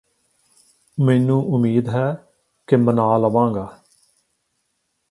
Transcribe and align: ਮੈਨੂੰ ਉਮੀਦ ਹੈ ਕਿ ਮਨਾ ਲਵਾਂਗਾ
ਮੈਨੂੰ 0.97 1.43
ਉਮੀਦ 1.53 1.89
ਹੈ 1.89 2.27
ਕਿ 2.67 2.75
ਮਨਾ 2.75 3.17
ਲਵਾਂਗਾ 3.17 3.67